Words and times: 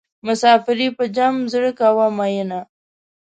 مسافري 0.27 0.87
په 0.97 1.03
جمع 1.15 1.41
زړه 1.53 1.71
کوه 1.79 2.05
مینه. 2.17 2.59